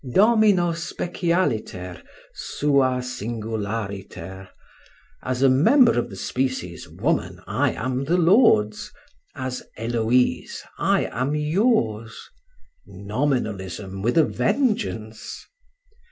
[0.13, 2.01] Domino specialiter,
[2.33, 4.49] sua singulariter:
[5.21, 8.91] "As a member of the species woman I am the Lord's,
[9.35, 12.17] as Héloïse I am yours"
[12.87, 15.45] nominalism with a vengeance!